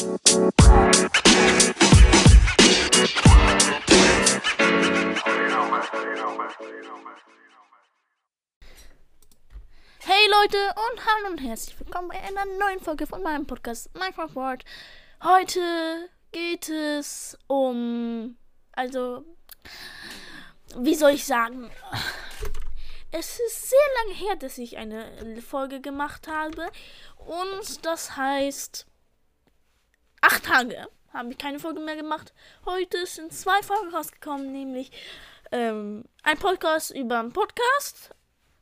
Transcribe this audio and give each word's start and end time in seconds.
Hey 0.00 0.08
Leute 10.30 10.56
und 10.68 11.04
hallo 11.04 11.28
und 11.32 11.38
herzlich 11.42 11.78
willkommen 11.78 12.08
bei 12.08 12.18
einer 12.18 12.46
neuen 12.58 12.80
Folge 12.80 13.06
von 13.06 13.22
meinem 13.22 13.46
Podcast 13.46 13.90
Minecraft 13.92 14.34
World. 14.36 14.64
Heute 15.22 16.08
geht 16.32 16.70
es 16.70 17.36
um, 17.46 18.38
also, 18.72 19.26
wie 20.76 20.94
soll 20.94 21.10
ich 21.10 21.26
sagen, 21.26 21.70
es 23.12 23.38
ist 23.38 23.68
sehr 23.68 23.78
lange 24.02 24.14
her, 24.14 24.36
dass 24.36 24.56
ich 24.56 24.78
eine 24.78 25.42
Folge 25.42 25.82
gemacht 25.82 26.26
habe 26.26 26.70
und 27.18 27.84
das 27.84 28.16
heißt, 28.16 28.86
acht 30.20 30.44
Tage 30.44 30.88
habe 31.12 31.30
ich 31.32 31.38
keine 31.38 31.58
Folge 31.58 31.80
mehr 31.80 31.96
gemacht. 31.96 32.32
Heute 32.64 33.04
sind 33.06 33.32
zwei 33.32 33.60
Folgen 33.62 33.94
rausgekommen, 33.94 34.52
nämlich 34.52 34.92
ähm, 35.50 36.04
ein 36.22 36.38
Podcast 36.38 36.92
über 36.92 37.18
einen 37.18 37.32
Podcast 37.32 38.10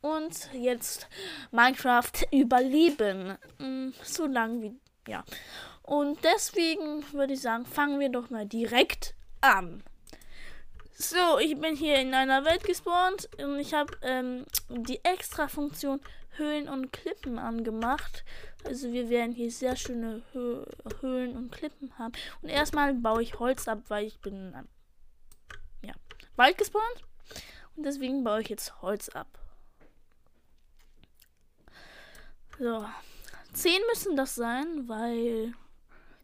und 0.01 0.49
jetzt 0.55 1.09
Minecraft 1.51 2.13
überleben. 2.33 3.37
Mm, 3.59 3.91
So 4.03 4.27
lang 4.27 4.63
wie, 4.63 4.75
ja. 5.07 5.25
Und 5.83 6.23
deswegen 6.25 7.05
würde 7.13 7.35
ich 7.35 7.41
sagen, 7.43 7.67
fangen 7.67 8.01
wir 8.01 8.09
doch 8.11 8.31
mal 8.31 8.47
direkt 8.47 9.15
an. 9.41 9.83
So, 10.95 11.39
ich 11.39 11.59
bin 11.61 11.77
hier 11.77 11.97
in 11.97 12.13
einer 12.13 12.45
Welt 12.45 12.65
gespawnt 12.65 13.29
und 13.39 13.59
ich 13.61 13.73
habe 13.73 13.97
ähm, 14.03 14.45
die 14.69 15.05
extra 15.05 15.49
Funktion 15.49 16.01
Höhlen 16.37 16.69
und 16.69 16.93
Klippen 16.93 17.39
angemacht. 17.39 18.25
Also 18.65 18.93
wir 18.93 19.09
werden 19.09 19.33
hier 19.33 19.51
sehr 19.51 19.77
schöne 19.77 20.23
Hö 20.33 20.65
Höhlen 21.01 21.37
und 21.37 21.53
Klippen 21.53 21.97
haben. 21.99 22.13
Und 22.43 22.49
erstmal 22.49 22.95
baue 22.95 23.23
ich 23.23 23.39
Holz 23.39 23.69
ab, 23.69 23.83
weil 23.89 24.07
ich 24.07 24.21
bin 24.21 24.35
in 24.35 24.55
einem 24.55 24.69
ja, 25.83 25.95
Wald 26.37 26.59
gespawnt. 26.59 27.05
Und 27.77 27.85
deswegen 27.85 28.25
baue 28.25 28.41
ich 28.43 28.49
jetzt 28.49 28.83
Holz 28.83 29.09
ab. 29.09 29.27
So. 32.59 32.85
10 33.53 33.81
müssen 33.89 34.17
das 34.17 34.35
sein, 34.35 34.89
weil 34.89 35.55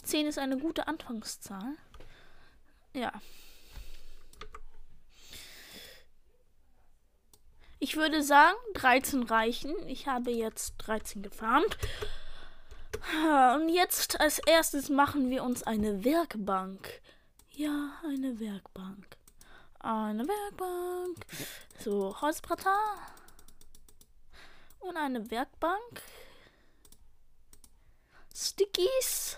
10 0.03 0.27
ist 0.27 0.39
eine 0.39 0.59
gute 0.59 0.89
Anfangszahl. 0.89 1.77
Ja. 2.93 3.13
Ich 7.79 7.97
würde 7.97 8.23
sagen, 8.23 8.57
13 8.75 9.25
reichen. 9.25 9.75
Ich 9.87 10.07
habe 10.07 10.31
jetzt 10.31 10.75
13 10.79 11.23
gefarmt. 11.23 11.77
Und 13.55 13.69
jetzt 13.69 14.21
als 14.21 14.39
erstes 14.39 14.89
machen 14.89 15.31
wir 15.31 15.43
uns 15.43 15.63
eine 15.63 16.05
Werkbank. 16.05 17.01
Ja, 17.51 17.93
eine 18.05 18.39
Werkbank. 18.41 19.17
Eine 19.81 20.27
Werkbank. 20.27 21.27
So, 21.79 22.21
Holzbretter. 22.21 22.79
Und 24.81 24.97
eine 24.97 25.31
Werkbank. 25.31 26.03
Stickies. 28.35 29.37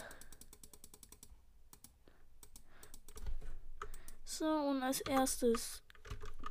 So, 4.25 4.47
und 4.47 4.83
als 4.83 5.01
erstes 5.01 5.83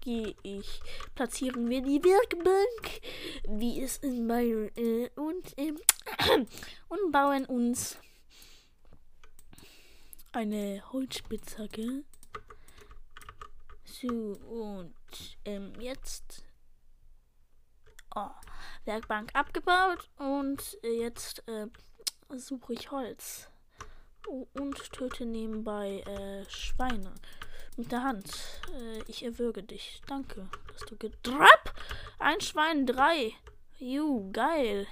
gehe 0.05 0.35
ich, 0.43 0.81
platzieren 1.15 1.67
wir 1.67 1.81
die 1.81 2.01
Werkbank, 2.01 3.01
wie 3.49 3.81
es 3.81 3.97
in 3.97 4.27
Byron, 4.27 4.69
äh, 4.75 5.09
und, 5.15 5.53
ähm, 5.57 5.79
und 6.89 7.11
bauen 7.11 7.45
uns 7.45 7.97
eine 10.31 10.83
Holzspitzhacke. 10.93 12.03
So, 13.83 14.07
und 14.07 14.93
ähm, 15.43 15.73
jetzt 15.79 16.43
oh, 18.15 18.29
Werkbank 18.85 19.33
abgebaut 19.33 20.07
und 20.17 20.77
äh, 20.83 21.01
jetzt 21.01 21.43
äh, 21.47 21.67
suche 22.29 22.73
ich 22.73 22.91
Holz. 22.91 23.49
Oh, 24.27 24.47
und 24.53 24.91
töte 24.91 25.25
nebenbei 25.25 26.01
äh, 26.01 26.45
Schweine 26.49 27.13
mit 27.77 27.91
der 27.91 28.03
Hand. 28.03 28.31
Äh, 28.73 29.03
ich 29.07 29.23
erwürge 29.23 29.63
dich. 29.63 30.01
Danke, 30.07 30.49
dass 30.71 30.81
du 30.81 30.95
gedrapp. 30.97 31.73
Ein 32.19 32.41
Schwein, 32.41 32.85
drei. 32.85 33.33
Ju, 33.77 34.31
geil. 34.31 34.87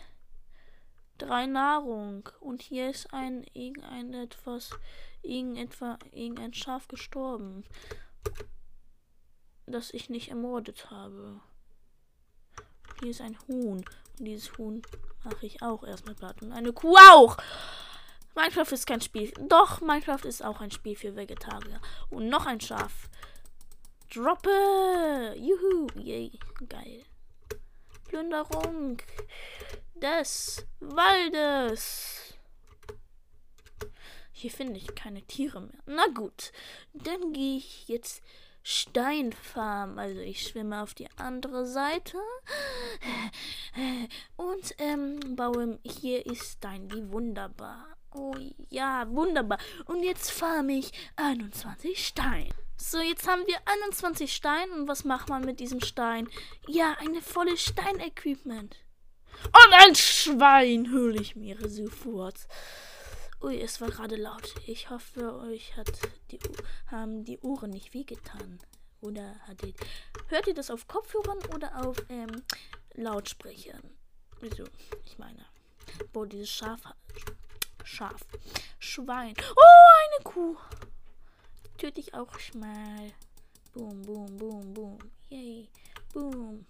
Drei 1.17 1.45
Nahrung. 1.45 2.29
Und 2.39 2.61
hier 2.61 2.89
ist 2.89 3.13
ein 3.13 3.45
irgendein 3.53 4.13
etwas, 4.13 4.71
irgendetwa, 5.21 5.97
irgendein 6.11 6.53
Schaf 6.53 6.87
gestorben, 6.87 7.63
das 9.65 9.93
ich 9.93 10.09
nicht 10.09 10.29
ermordet 10.29 10.91
habe. 10.91 11.39
Hier 12.99 13.11
ist 13.11 13.21
ein 13.21 13.37
Huhn. 13.47 13.85
Und 14.19 14.27
dieses 14.27 14.57
Huhn 14.57 14.81
mache 15.23 15.45
ich 15.45 15.61
auch 15.61 15.83
erstmal 15.83 16.15
platt. 16.15 16.41
Und 16.41 16.51
eine 16.51 16.73
Kuh 16.73 16.95
auch. 17.11 17.37
Minecraft 18.35 18.71
ist 18.71 18.87
kein 18.87 19.01
Spiel. 19.01 19.31
Doch, 19.47 19.81
Minecraft 19.81 20.25
ist 20.25 20.43
auch 20.43 20.59
ein 20.61 20.71
Spiel 20.71 20.95
für 20.95 21.15
Vegetarier. 21.15 21.79
Und 22.09 22.29
noch 22.29 22.45
ein 22.45 22.59
Schaf. 22.59 23.09
Droppe! 24.13 25.35
Juhu! 25.37 25.87
Yay! 25.95 26.31
Geil. 26.67 27.03
Plünderung 28.05 28.97
des 29.95 30.65
Waldes. 30.79 32.35
Hier 34.31 34.51
finde 34.51 34.77
ich 34.77 34.93
keine 34.93 35.21
Tiere 35.21 35.61
mehr. 35.61 35.79
Na 35.85 36.07
gut, 36.07 36.51
dann 36.93 37.33
gehe 37.33 37.57
ich 37.57 37.87
jetzt 37.87 38.21
Steinfarm. 38.63 39.97
Also 39.99 40.19
ich 40.19 40.47
schwimme 40.47 40.81
auf 40.81 40.93
die 40.93 41.09
andere 41.17 41.65
Seite. 41.65 42.17
Und 44.35 44.75
ähm, 44.79 45.19
baue. 45.35 45.79
Hier 45.83 46.25
ist 46.25 46.53
Stein. 46.53 46.91
Wie 46.91 47.11
wunderbar. 47.11 47.92
Oh 48.15 48.35
ja, 48.69 49.07
wunderbar. 49.09 49.57
Und 49.85 50.03
jetzt 50.03 50.31
farme 50.31 50.73
ich 50.73 50.91
21 51.15 52.05
Stein. 52.05 52.49
So, 52.77 52.99
jetzt 52.99 53.27
haben 53.27 53.45
wir 53.47 53.57
21 53.83 54.33
Stein. 54.33 54.69
Und 54.71 54.87
was 54.87 55.03
macht 55.03 55.29
man 55.29 55.45
mit 55.45 55.59
diesem 55.59 55.81
Stein? 55.81 56.29
Ja, 56.67 56.95
eine 56.99 57.21
volle 57.21 57.57
Steinequipment. 57.57 58.77
Und 59.45 59.73
ein 59.73 59.95
Schwein 59.95 60.91
hole 60.91 61.19
ich 61.19 61.35
mir 61.35 61.57
sofort. 61.67 62.47
Ui, 63.41 63.59
es 63.59 63.81
war 63.81 63.89
gerade 63.89 64.15
laut. 64.15 64.55
Ich 64.67 64.89
hoffe, 64.89 65.35
euch 65.39 65.75
hat 65.75 65.91
die, 66.31 66.39
haben 66.87 67.25
die 67.25 67.39
Ohren 67.39 67.71
nicht 67.71 67.93
wehgetan. 67.93 68.59
Oder 69.01 69.35
hat 69.47 69.63
ihr, 69.63 69.73
hört 70.27 70.47
ihr 70.47 70.53
das 70.53 70.71
auf 70.71 70.87
Kopfhörern 70.87 71.39
oder 71.53 71.85
auf 71.85 71.97
ähm, 72.09 72.43
Lautsprechern? 72.93 73.81
Wieso? 74.39 74.63
Ich 75.05 75.17
meine, 75.17 75.45
boah, 76.13 76.25
dieses 76.25 76.49
Schaf, 76.49 76.81
Schaf, 77.83 78.25
Schwein. 78.79 79.35
Oh, 79.55 80.15
eine 80.15 80.23
Kuh. 80.23 80.57
Töte 81.77 81.99
ich 81.99 82.13
auch 82.13 82.31
mal. 82.53 83.11
Boom, 83.73 84.01
boom, 84.03 84.37
boom, 84.37 84.73
boom. 84.73 84.97
Yay. 85.29 85.69
Boom. 86.13 86.65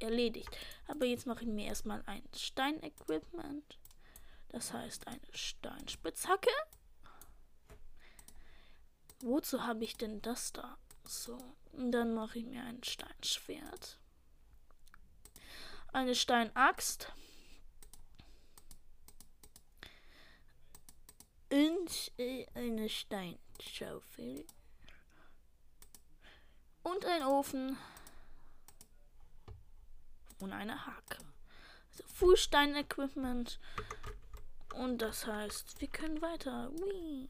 Erledigt. 0.00 0.56
Aber 0.88 1.06
jetzt 1.06 1.26
mache 1.26 1.42
ich 1.42 1.48
mir 1.48 1.66
erstmal 1.66 2.02
ein 2.06 2.22
Stein-Equipment. 2.36 3.78
Das 4.48 4.72
heißt 4.72 5.06
eine 5.06 5.20
Steinspitzhacke. 5.32 6.50
Wozu 9.20 9.64
habe 9.64 9.84
ich 9.84 9.96
denn 9.96 10.20
das 10.20 10.52
da? 10.52 10.76
So, 11.06 11.38
dann 11.72 12.14
mache 12.14 12.40
ich 12.40 12.44
mir 12.44 12.62
ein 12.64 12.82
Steinschwert. 12.82 13.98
Eine 15.92 16.14
Steinaxt. 16.14 17.12
Und 21.52 22.12
äh, 22.16 22.46
eine 22.54 22.88
Steinschaufel. 22.88 24.46
Und 26.82 27.04
ein 27.04 27.22
Ofen. 27.24 27.76
Und 30.38 30.54
eine 30.54 30.86
Hake. 30.86 31.18
Also 31.90 32.04
Fußstein-Equipment. 32.14 33.60
Und 34.76 35.02
das 35.02 35.26
heißt, 35.26 35.78
wir 35.78 35.88
können 35.88 36.22
weiter. 36.22 36.70
Whee. 36.72 37.28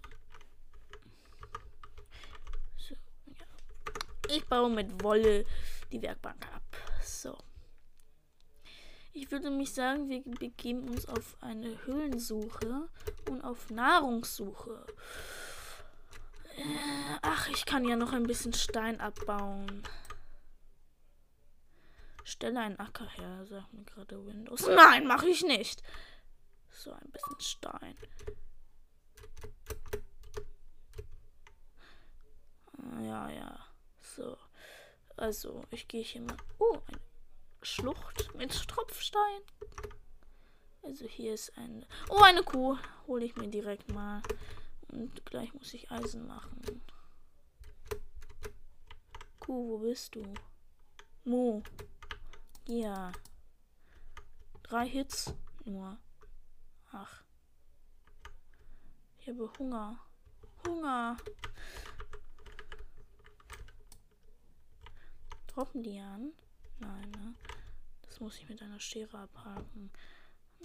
So, 2.76 2.94
ja. 3.26 4.36
Ich 4.36 4.46
baue 4.46 4.70
mit 4.70 5.02
Wolle 5.02 5.44
die 5.90 6.00
Werkbank 6.00 6.46
ab. 6.54 6.62
So. 7.02 7.36
Ich 9.14 9.30
würde 9.30 9.50
mich 9.50 9.74
sagen, 9.74 10.08
wir 10.08 10.22
begeben 10.22 10.88
uns 10.88 11.06
auf 11.06 11.36
eine 11.42 11.84
Höhlensuche 11.84 12.88
und 13.28 13.44
auf 13.44 13.70
Nahrungssuche. 13.70 14.86
Äh, 16.56 17.18
ach, 17.20 17.48
ich 17.50 17.66
kann 17.66 17.84
ja 17.84 17.96
noch 17.96 18.12
ein 18.14 18.22
bisschen 18.22 18.54
Stein 18.54 19.00
abbauen. 19.00 19.82
Stelle 22.24 22.60
einen 22.60 22.78
Acker 22.78 23.08
her, 23.08 23.44
sagt 23.44 23.72
mir 23.74 23.84
gerade 23.84 24.24
Windows. 24.24 24.66
Nein, 24.66 25.06
mache 25.06 25.28
ich 25.28 25.42
nicht. 25.42 25.82
So 26.70 26.92
ein 26.92 27.10
bisschen 27.10 27.40
Stein. 27.40 27.96
Ah, 32.78 33.00
ja, 33.02 33.30
ja. 33.30 33.66
So. 34.00 34.38
Also, 35.16 35.64
ich 35.70 35.86
gehe 35.86 36.02
hier 36.02 36.22
mal. 36.22 36.36
Oh, 36.58 36.78
ein 36.86 36.98
Schlucht 37.62 38.34
mit 38.34 38.52
Tropfstein. 38.68 39.40
Also 40.82 41.06
hier 41.06 41.34
ist 41.34 41.56
ein. 41.56 41.86
Oh, 42.08 42.20
eine 42.20 42.42
Kuh. 42.42 42.76
Hole 43.06 43.24
ich 43.24 43.36
mir 43.36 43.48
direkt 43.48 43.92
mal. 43.92 44.20
Und 44.88 45.24
gleich 45.26 45.54
muss 45.54 45.72
ich 45.72 45.90
Eisen 45.90 46.26
machen. 46.26 46.82
Kuh, 49.38 49.68
wo 49.68 49.78
bist 49.78 50.14
du? 50.16 50.24
Mo. 51.24 51.62
Ja. 52.66 53.12
Drei 54.64 54.88
Hits 54.88 55.32
nur. 55.64 55.98
Ach. 56.90 57.22
Ich 59.20 59.28
habe 59.28 59.50
Hunger. 59.58 60.00
Hunger. 60.66 61.16
Droppen 65.46 65.82
die 65.82 66.00
an? 66.00 66.32
Nein, 66.82 67.10
ne? 67.12 67.34
Das 68.02 68.18
muss 68.20 68.38
ich 68.38 68.48
mit 68.48 68.60
einer 68.60 68.80
Schere 68.80 69.18
abhaken. 69.18 69.90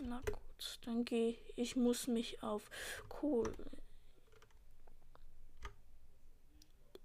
Na 0.04 0.22
gut, 0.22 0.80
dann 0.86 1.06
gehe 1.06 1.38
ich. 1.56 1.76
muss 1.76 2.08
mich 2.08 2.42
auf 2.42 2.70
Kohle. 3.08 3.54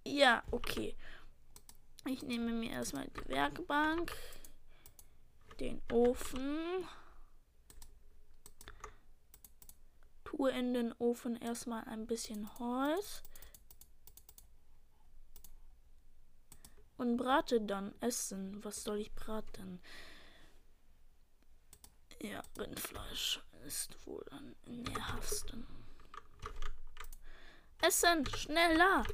Ja, 0.05 0.43
okay. 0.51 0.97
Ich 2.07 2.23
nehme 2.23 2.53
mir 2.53 2.71
erstmal 2.71 3.07
die 3.09 3.29
Werkbank, 3.29 4.13
den 5.61 5.81
Ofen, 5.93 6.59
tue 10.25 10.51
in 10.51 10.75
den 10.75 10.93
Ofen 10.99 11.37
erstmal 11.37 11.85
ein 11.85 12.07
bisschen 12.07 12.59
Holz 12.59 13.23
und 17.03 17.17
brate 17.17 17.61
dann 17.61 17.95
Essen. 18.01 18.65
Was 18.65 18.85
soll 18.85 19.01
ich 19.01 19.13
braten? 19.13 19.81
Ja, 22.21 22.41
Rindfleisch 22.57 23.41
ist 23.67 24.07
wohl 24.07 24.25
am 24.31 24.55
nährhaftesten. 24.67 25.67
Essen, 27.81 28.25
schneller! 28.27 29.05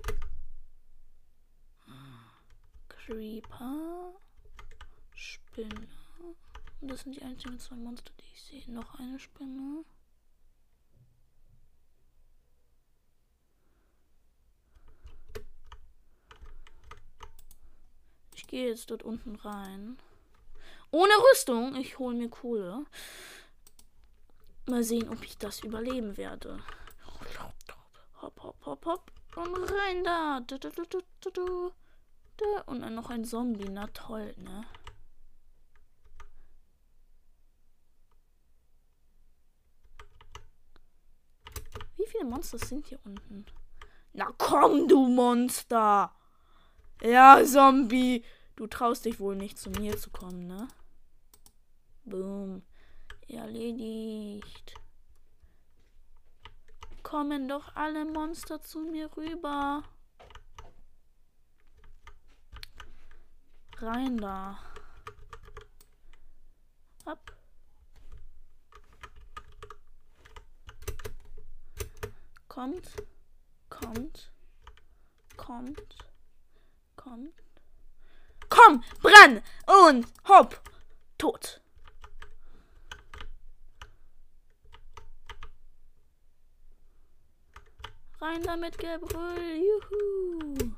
Creeper, 2.89 4.13
Spinne. 5.15 5.89
Und 6.83 6.89
das 6.89 7.01
sind 7.01 7.17
die 7.17 7.23
einzigen 7.23 7.59
zwei 7.59 7.77
Monster, 7.77 8.13
die 8.21 8.35
ich 8.35 8.43
sehe. 8.43 8.71
Noch 8.71 8.99
eine 8.99 9.19
Spinne. 9.19 9.85
Gehe 18.49 18.69
jetzt 18.69 18.91
dort 18.91 19.05
unten 19.05 19.37
rein. 19.37 19.97
Ohne 20.91 21.13
Rüstung. 21.31 21.77
Ich 21.77 21.99
hole 21.99 22.17
mir 22.17 22.29
Kohle. 22.29 22.85
Mal 24.67 24.83
sehen, 24.83 25.09
ob 25.09 25.23
ich 25.23 25.39
das 25.39 25.63
überleben 25.63 26.17
werde. 26.17 26.59
Hopp, 28.21 28.43
hopp, 28.43 28.67
hopp, 28.67 28.87
hopp. 28.87 29.13
Und 29.37 29.71
rein 29.71 30.03
da. 30.03 30.39
Und 32.67 32.81
dann 32.81 32.95
noch 32.95 33.11
ein 33.11 33.25
Zombie. 33.25 33.69
Na 33.69 33.87
toll, 33.89 34.35
ne? 34.39 34.65
Wie 41.97 42.07
viele 42.07 42.25
Monster 42.25 42.59
sind 42.59 42.87
hier 42.87 42.99
unten? 43.05 43.47
Na 44.13 44.33
komm, 44.39 44.89
du 44.89 45.07
Monster! 45.07 46.13
Ja, 47.03 47.45
Zombie! 47.45 48.25
Du 48.59 48.67
traust 48.67 49.05
dich 49.05 49.21
wohl 49.21 49.37
nicht 49.37 49.57
zu 49.57 49.71
mir 49.71 49.97
zu 49.97 50.11
kommen, 50.11 50.49
ne? 50.49 50.67
Boom. 52.03 52.63
Erledigt. 53.29 54.75
Kommen 57.05 57.47
doch 57.47 57.77
alle 57.77 58.05
Monster 58.05 58.61
zu 58.61 58.81
mir 58.81 59.17
rüber. 59.17 59.85
Rein 63.77 64.19
da. 64.19 64.59
Ab. 67.05 67.37
Kommt. 72.49 72.89
Kommt. 73.71 74.33
Kommt. 75.37 75.97
Kommt. 76.97 77.48
Komm, 78.49 78.83
brenn 79.03 79.43
und 79.67 80.07
hopp. 80.29 80.61
Tot. 81.19 81.61
Rein 88.21 88.43
damit, 88.43 88.77
Gebrüll. 88.79 89.63
Juhu. 89.63 90.73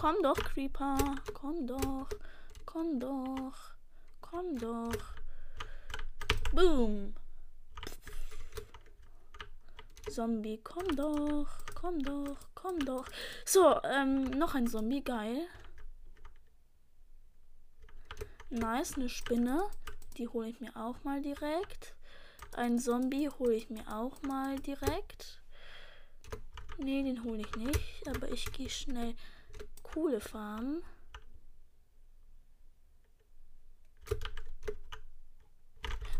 Komm 0.00 0.16
doch, 0.22 0.36
Creeper. 0.36 0.96
Komm 1.34 1.66
doch. 1.66 2.08
Komm 2.64 2.98
doch. 2.98 3.74
Komm 4.22 4.58
doch. 4.58 5.14
Boom. 6.52 7.14
Zombie, 10.08 10.60
komm 10.64 10.96
doch. 10.96 11.48
Komm 11.74 11.98
doch. 11.98 12.38
Komm 12.54 12.78
doch. 12.78 13.04
So, 13.44 13.82
ähm, 13.84 14.30
noch 14.30 14.54
ein 14.54 14.66
Zombie. 14.66 15.04
Geil. 15.04 15.46
Nice, 18.50 18.96
eine 18.96 19.08
Spinne. 19.08 19.70
Die 20.16 20.26
hole 20.26 20.48
ich 20.48 20.60
mir 20.60 20.76
auch 20.76 21.04
mal 21.04 21.22
direkt. 21.22 21.94
Ein 22.52 22.80
Zombie 22.80 23.28
hole 23.28 23.54
ich 23.54 23.70
mir 23.70 23.86
auch 23.86 24.20
mal 24.22 24.58
direkt. 24.58 25.40
Nee, 26.78 27.04
den 27.04 27.22
hole 27.22 27.42
ich 27.42 27.56
nicht. 27.56 28.08
Aber 28.08 28.28
ich 28.32 28.50
gehe 28.52 28.68
schnell 28.68 29.14
coole 29.84 30.20
farmen. 30.20 30.82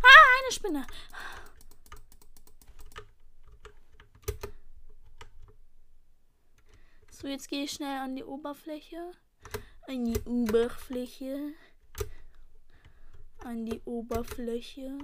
Ah, 0.02 0.40
eine 0.42 0.52
Spinne. 0.52 0.86
So, 7.10 7.26
jetzt 7.26 7.48
gehe 7.48 7.64
ich 7.64 7.72
schnell 7.72 7.98
an 7.98 8.14
die 8.14 8.24
Oberfläche. 8.24 9.10
An 9.88 10.04
die 10.04 10.20
Oberfläche 10.20 11.54
an 13.44 13.66
die 13.66 13.80
Oberfläche, 13.84 14.98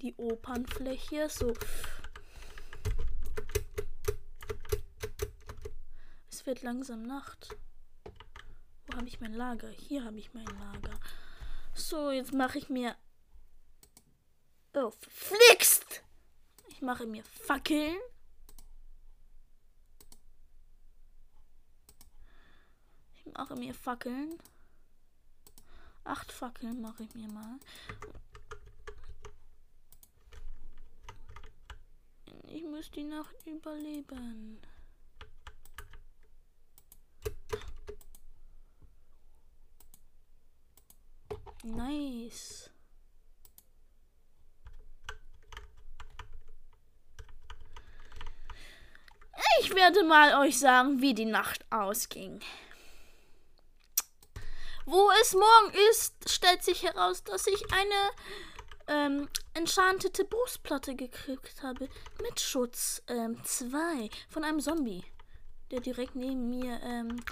die 0.00 0.14
Opernfläche, 0.16 1.28
so. 1.28 1.52
Es 6.30 6.46
wird 6.46 6.62
langsam 6.62 7.02
Nacht. 7.02 7.56
Wo 8.86 8.96
habe 8.96 9.08
ich 9.08 9.20
mein 9.20 9.34
Lager? 9.34 9.68
Hier 9.68 10.04
habe 10.04 10.18
ich 10.18 10.34
mein 10.34 10.46
Lager. 10.46 10.98
So, 11.74 12.10
jetzt 12.10 12.32
mache 12.32 12.58
ich 12.58 12.68
mir. 12.68 12.96
Oh, 14.74 14.92
flixt! 15.08 16.02
Ich 16.68 16.82
mache 16.82 17.06
mir 17.06 17.24
Fackeln. 17.24 17.96
Ich 23.14 23.26
mache 23.32 23.54
mir 23.54 23.74
Fackeln. 23.74 24.38
Acht 26.04 26.32
Fackeln 26.32 26.80
mache 26.80 27.04
ich 27.04 27.14
mir 27.14 27.28
mal. 27.28 27.58
Ich 32.48 32.64
muss 32.64 32.90
die 32.90 33.04
Nacht 33.04 33.34
überleben. 33.46 34.60
Nice. 41.64 42.70
Ich 49.60 49.74
werde 49.74 50.02
mal 50.04 50.44
euch 50.44 50.58
sagen, 50.58 51.00
wie 51.00 51.14
die 51.14 51.24
Nacht 51.24 51.64
ausging. 51.70 52.40
Wo 54.84 55.10
es 55.20 55.32
morgen 55.34 55.72
ist, 55.90 56.28
stellt 56.28 56.62
sich 56.64 56.82
heraus, 56.82 57.22
dass 57.22 57.46
ich 57.46 57.72
eine 57.72 58.10
ähm, 58.88 59.28
enchantete 59.54 60.24
Brustplatte 60.24 60.96
gekriegt 60.96 61.62
habe. 61.62 61.88
Mit 62.22 62.40
Schutz 62.40 63.02
2 63.06 63.14
ähm, 63.14 64.10
von 64.28 64.44
einem 64.44 64.60
Zombie, 64.60 65.04
der 65.70 65.80
direkt 65.80 66.16
neben 66.16 66.48
mir 66.48 66.80
ähm, 66.82 67.22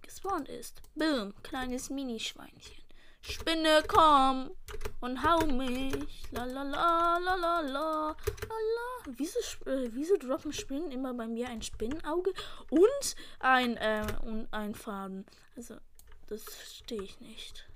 gespawnt 0.00 0.48
ist. 0.48 0.80
Boom, 0.94 1.34
kleines 1.42 1.90
Minischweinchen. 1.90 2.82
Spinne, 3.20 3.84
komm 3.86 4.50
und 5.00 5.22
hau 5.22 5.46
mich. 5.46 6.22
La 6.32 6.44
la 6.44 6.62
la 6.62 7.18
la 7.18 7.34
la 7.36 7.60
la 7.60 8.16
la. 8.16 8.16
Wieso, 9.06 9.38
äh, 9.66 9.88
wieso 9.92 10.16
droppen 10.16 10.52
Spinnen 10.52 10.90
immer 10.90 11.14
bei 11.14 11.26
mir 11.26 11.48
ein 11.48 11.62
Spinnenauge 11.62 12.32
und 12.70 13.16
ein, 13.38 13.76
äh, 13.76 14.06
und 14.24 14.48
ein 14.52 14.74
Faden? 14.74 15.24
Also, 15.56 15.76
das 16.32 16.44
verstehe 16.44 17.02
ich 17.02 17.20
nicht. 17.20 17.68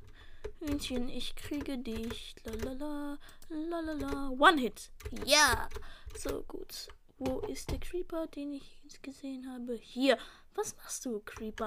Hühnchen, 0.60 1.10
ich 1.10 1.36
kriege 1.36 1.76
dich. 1.76 2.34
La 2.44 2.72
la 2.72 2.72
la 2.72 3.18
la 3.50 3.80
la 3.80 3.92
la. 3.92 4.30
One 4.30 4.58
Hit. 4.58 4.90
Ja. 5.26 5.68
So 6.16 6.42
gut. 6.48 6.88
Wo 7.18 7.40
ist 7.40 7.70
der 7.70 7.78
Creeper, 7.78 8.26
den 8.28 8.54
ich 8.54 9.02
gesehen 9.02 9.46
habe? 9.52 9.74
Hier. 9.74 10.16
Was 10.54 10.74
machst 10.78 11.04
du, 11.04 11.20
Creeper? 11.20 11.66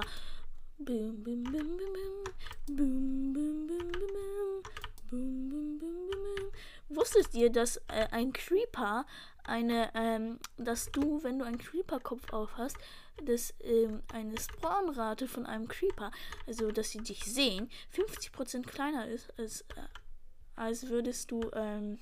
Boom, 0.78 1.22
boom, 1.22 1.44
boom, 1.44 1.52
boom, 1.52 1.76
boom. 1.76 2.76
Boom, 2.76 3.32
boom, 3.32 3.66
boom, 3.66 3.92
boom, 3.92 4.12
boom. 4.12 4.62
Boom, 5.10 5.48
boom, 5.48 5.78
boom, 5.78 5.78
boom, 5.78 6.10
boom. 6.10 6.52
Wusstet 6.88 7.32
ihr, 7.34 7.50
dass 7.50 7.76
äh, 7.86 8.08
ein 8.10 8.32
Creeper 8.32 9.06
eine, 9.44 9.92
ähm, 9.94 10.40
dass 10.56 10.90
du, 10.90 11.22
wenn 11.22 11.38
du 11.38 11.44
einen 11.44 11.58
Creeper-Kopf 11.58 12.32
auf 12.32 12.56
hast, 12.56 12.76
dass 13.24 13.54
ähm, 13.60 14.02
eine 14.12 14.38
Spawnrate 14.38 15.28
von 15.28 15.46
einem 15.46 15.68
Creeper, 15.68 16.10
also 16.46 16.70
dass 16.70 16.90
sie 16.90 17.02
dich 17.02 17.24
sehen, 17.24 17.70
50% 17.94 18.62
kleiner 18.62 19.06
ist, 19.08 19.32
als, 19.38 19.62
äh, 19.62 19.88
als 20.56 20.88
würdest 20.88 21.30
du 21.30 21.50
ähm, 21.52 21.98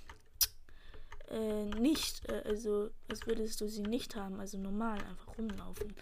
äh, 1.28 1.64
nicht, 1.64 2.28
äh, 2.28 2.42
also 2.44 2.90
als 3.08 3.26
würdest 3.26 3.60
du 3.60 3.68
sie 3.68 3.82
nicht 3.82 4.16
haben, 4.16 4.40
also 4.40 4.58
normal 4.58 4.98
einfach 5.04 5.36
rumlaufen. 5.38 5.94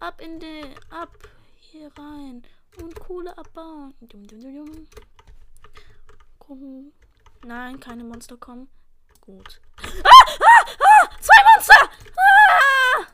Ab 0.00 0.20
in 0.20 0.40
den, 0.40 0.74
ab 0.90 1.16
hier 1.56 1.90
rein 1.96 2.42
und 2.82 2.98
Kohle 2.98 3.36
abbauen. 3.36 3.94
Dum, 4.00 4.26
dum, 4.26 4.40
dum, 4.40 4.66
dum. 4.66 4.86
Komm. 6.38 6.92
Nein, 7.44 7.80
keine 7.80 8.04
Monster 8.04 8.36
kommen. 8.36 8.68
Gut. 9.20 9.60
Ah! 9.78 9.82
Ah! 10.04 10.64
Ah! 10.80 11.10
Zwei 11.20 11.34
Monster! 11.54 11.90
Ah! 12.16 13.06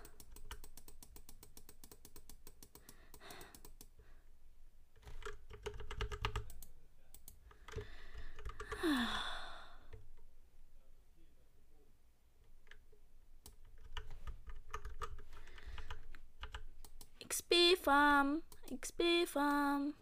XP 17.21 17.75
Farm. 17.87 18.43
XP 18.69 19.28
Farm. 19.28 19.95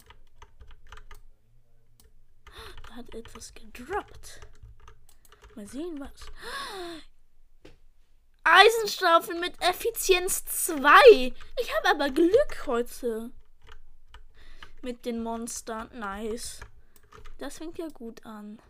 Da 2.88 2.94
hat 2.94 3.14
etwas 3.14 3.52
gedroppt. 3.52 4.40
Mal 5.54 5.66
sehen 5.66 6.00
was. 6.00 6.32
Eisenstaffel 8.42 9.38
mit 9.38 9.60
Effizienz 9.60 10.46
2. 10.46 11.34
Ich 11.60 11.76
habe 11.76 11.90
aber 11.90 12.08
Glück 12.08 12.66
heute. 12.66 13.30
Mit 14.80 15.04
den 15.04 15.22
Monstern. 15.22 15.90
Nice. 15.92 16.60
Das 17.36 17.58
fängt 17.58 17.76
ja 17.76 17.88
gut 17.88 18.24
an. 18.24 18.62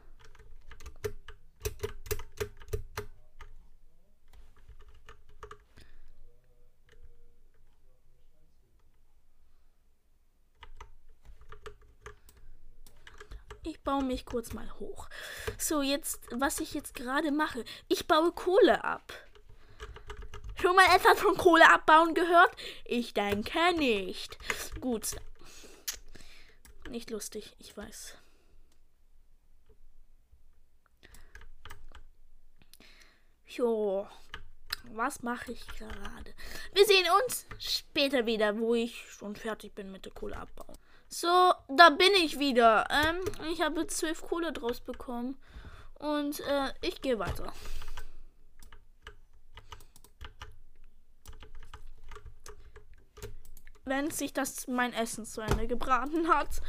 Baue 13.85 14.03
mich 14.03 14.27
kurz 14.27 14.53
mal 14.53 14.69
hoch. 14.81 15.09
So, 15.59 15.83
jetzt, 15.83 16.21
was 16.31 16.61
ich 16.61 16.75
jetzt 16.75 16.95
gerade 16.95 17.31
mache. 17.31 17.65
Ich 17.89 18.07
baue 18.07 18.33
Kohle 18.33 18.83
ab. 18.83 19.13
Schon 20.61 20.75
mal 20.75 20.97
etwas 20.97 21.21
von 21.21 21.37
Kohle 21.37 21.71
abbauen 21.71 22.15
gehört? 22.15 22.57
Ich 22.85 23.13
denke 23.13 23.75
nicht. 23.77 24.39
Gut. 24.81 25.17
Nicht 26.89 27.11
lustig, 27.11 27.55
ich 27.59 27.77
weiß. 27.77 28.17
Jo, 33.47 34.09
was 34.93 35.23
mache 35.23 35.53
ich 35.53 35.67
gerade? 35.67 36.35
Wir 36.73 36.85
sehen 36.87 37.07
uns 37.23 37.47
später 37.59 38.27
wieder, 38.27 38.59
wo 38.59 38.75
ich 38.75 39.05
schon 39.11 39.37
fertig 39.37 39.75
bin 39.75 39.93
mit 39.93 40.05
der 40.05 40.13
Kohle 40.13 40.37
abbauen. 40.37 40.77
So, 41.17 41.55
da 41.69 41.91
bin 41.91 42.11
ich 42.25 42.41
wieder. 42.41 42.89
Ähm, 42.91 43.21
ich 43.53 43.61
habe 43.61 43.87
zwölf 43.87 44.21
Kohle 44.21 44.53
draus 44.53 44.81
bekommen. 44.81 45.41
Und 45.95 46.41
äh, 46.41 46.73
ich 46.81 47.03
gehe 47.03 47.21
weiter. 47.21 47.53
Wenn 53.85 54.11
sich 54.11 54.33
das 54.33 54.67
mein 54.67 54.93
Essen 54.93 55.25
zu 55.25 55.41
Ende 55.41 55.69
gebraten 55.69 56.27
hat. 56.27 56.61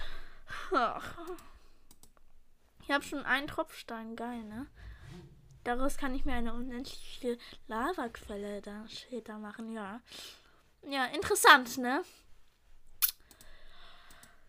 Ach. 0.71 1.17
Ich 2.83 2.91
habe 2.91 3.03
schon 3.03 3.25
einen 3.25 3.47
Tropfstein, 3.47 4.15
geil, 4.15 4.43
ne? 4.43 4.67
Daraus 5.63 5.97
kann 5.97 6.13
ich 6.13 6.23
mir 6.23 6.33
eine 6.33 6.53
unendliche 6.53 7.39
Lavaquelle 7.65 8.61
da 8.61 8.87
später 8.89 9.39
machen, 9.39 9.73
ja. 9.73 10.01
Ja, 10.83 11.05
interessant, 11.05 11.79
ne? 11.79 12.03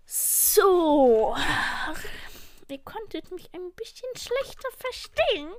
So. 0.06 1.34
Ihr 2.68 2.78
konntet 2.78 3.32
mich 3.32 3.52
ein 3.52 3.72
bisschen 3.72 4.08
schlechter 4.16 4.68
verstehen. 4.78 5.50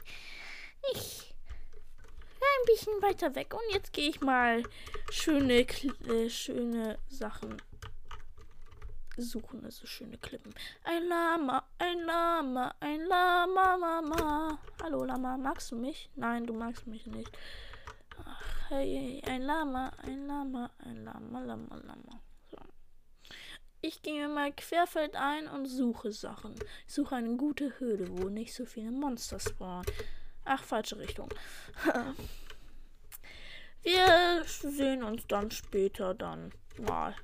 Ich 0.93 1.35
war 2.39 2.47
ein 2.59 2.65
bisschen 2.65 3.01
weiter 3.01 3.35
weg. 3.35 3.53
Und 3.53 3.73
jetzt 3.73 3.91
gehe 3.91 4.09
ich 4.09 4.21
mal 4.21 4.63
schöne, 5.11 5.67
äh, 6.07 6.29
schöne 6.29 6.97
Sachen 7.09 7.61
suchen. 9.17 9.65
Also 9.65 9.85
schöne 9.85 10.17
Klippen. 10.17 10.53
Ein 10.83 11.07
Lama, 11.07 11.63
ein 11.77 11.99
Lama, 11.99 12.73
ein 12.79 13.01
Lama, 13.05 13.77
Mama. 13.77 14.59
Hallo 14.81 15.03
Lama, 15.03 15.37
magst 15.37 15.71
du 15.71 15.75
mich? 15.75 16.09
Nein, 16.15 16.45
du 16.45 16.53
magst 16.53 16.87
mich 16.87 17.05
nicht. 17.07 17.37
Ach, 18.23 18.69
hey, 18.69 19.21
ein 19.25 19.41
Lama, 19.41 19.91
ein 20.03 20.25
Lama, 20.25 20.71
ein 20.79 21.03
Lama, 21.03 21.39
Lama, 21.41 21.75
Lama. 21.75 22.21
Ich 23.81 24.01
gehe 24.01 24.27
mal 24.27 24.51
querfeld 24.51 25.15
ein 25.15 25.47
und 25.47 25.67
suche 25.67 26.11
Sachen. 26.11 26.55
Ich 26.87 26.93
suche 26.93 27.15
eine 27.15 27.35
gute 27.35 27.79
Höhle, 27.79 28.07
wo 28.09 28.29
nicht 28.29 28.53
so 28.53 28.65
viele 28.65 28.91
Monster 28.91 29.39
spawnen. 29.39 29.85
Ach, 30.45 30.63
falsche 30.63 30.97
Richtung. 30.97 31.29
Wir 33.83 34.43
sehen 34.45 35.03
uns 35.03 35.27
dann 35.27 35.51
später 35.51 36.13
dann 36.13 36.51
mal. 36.77 37.15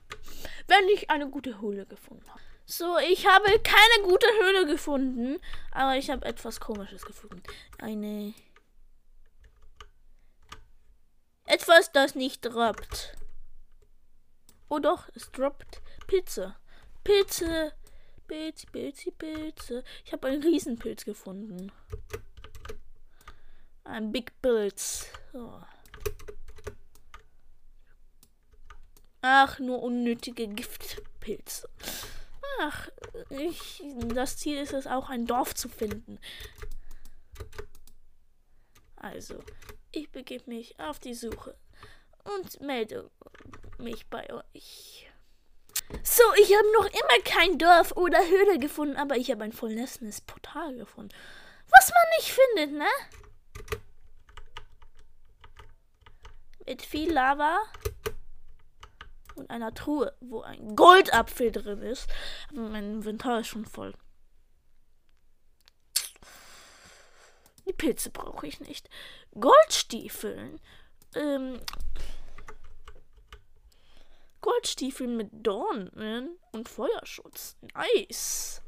Wenn 0.68 0.88
ich 0.90 1.10
eine 1.10 1.30
gute 1.30 1.60
Höhle 1.60 1.86
gefunden 1.86 2.30
habe. 2.30 2.40
So, 2.66 2.98
ich 3.00 3.28
habe 3.28 3.60
keine 3.60 4.08
gute 4.08 4.28
Höhle 4.42 4.66
gefunden, 4.68 5.40
aber 5.72 5.98
ich 5.98 6.10
habe 6.10 6.26
etwas 6.26 6.60
komisches 6.60 7.06
gefunden. 7.06 7.44
Eine 7.80 8.34
etwas, 11.46 11.92
das 11.92 12.16
nicht 12.16 12.42
droppt. 12.42 13.16
Oh 14.70 14.80
doch, 14.80 15.10
es 15.16 15.32
droppt 15.32 15.82
Pilze. 16.08 16.56
Pilze. 17.04 17.74
Pilze, 18.28 18.68
Pilze, 18.68 19.12
Pilze. 19.12 19.84
Ich 20.06 20.14
habe 20.14 20.28
einen 20.28 20.44
Riesenpilz 20.44 21.06
gefunden. 21.06 21.72
Ein 23.84 24.12
Big 24.12 24.42
Pilz. 24.42 25.08
Oh. 25.34 25.62
Ach, 29.22 29.60
nur 29.60 29.82
unnötige 29.82 30.48
Giftpilze. 30.48 31.70
Ach, 32.60 32.90
ich, 33.30 33.84
das 34.14 34.38
Ziel 34.38 34.58
ist 34.58 34.74
es 34.74 34.88
auch, 34.88 35.10
ein 35.10 35.26
Dorf 35.26 35.54
zu 35.56 35.70
finden. 35.70 36.20
Also, 38.96 39.44
ich 39.92 40.12
begebe 40.12 40.50
mich 40.50 40.80
auf 40.80 41.00
die 41.00 41.14
Suche 41.14 41.56
und 42.24 42.62
melde 42.62 43.10
mich 43.78 44.08
bei 44.08 44.32
euch. 44.32 45.10
So, 46.04 46.24
ich 46.42 46.56
habe 46.56 46.72
noch 46.74 46.86
immer 46.86 47.24
kein 47.24 47.58
Dorf 47.58 47.92
oder 47.94 48.20
Höhle 48.20 48.58
gefunden, 48.60 48.98
aber 48.98 49.18
ich 49.18 49.30
habe 49.32 49.44
ein 49.44 49.52
vollnässendes 49.52 50.22
Portal 50.22 50.76
gefunden. 50.76 51.14
Was 51.70 51.92
man 51.92 52.04
nicht 52.18 52.32
findet, 52.32 52.78
ne? 52.80 53.80
Mit 56.66 56.82
viel 56.82 57.12
Lava 57.12 57.60
und 59.36 59.50
einer 59.50 59.74
Truhe, 59.74 60.16
wo 60.22 60.42
ein 60.42 60.76
Goldapfel 60.76 61.52
drin 61.52 61.82
ist. 61.82 62.08
Aber 62.52 62.70
mein 62.70 62.96
Inventar 62.96 63.42
ist 63.42 63.48
schon 63.48 63.66
voll. 63.66 63.94
Die 67.66 67.74
Pilze 67.74 68.10
brauche 68.10 68.48
ich 68.48 68.60
nicht. 68.60 68.90
Goldstiefeln. 69.40 70.60
Ähm, 71.16 71.60
Goldstiefel 74.44 75.08
mit 75.08 75.30
Dornen 75.32 76.38
und 76.52 76.70
Feuerschutz. 76.70 77.56
Nice. 77.74 78.62